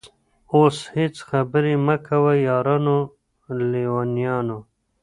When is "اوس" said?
0.53-0.77